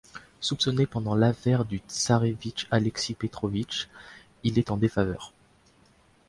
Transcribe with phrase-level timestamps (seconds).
[0.39, 3.87] Soupçonné pendant l'affaire du tsarévitch Alexis Petrovitch,
[4.43, 5.31] il est en défaveur.